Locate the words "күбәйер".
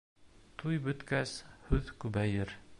2.05-2.59